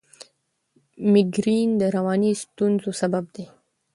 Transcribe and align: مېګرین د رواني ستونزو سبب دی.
مېګرین 1.11 1.69
د 1.81 1.83
رواني 1.95 2.31
ستونزو 2.43 2.91
سبب 3.01 3.25
دی. 3.35 3.45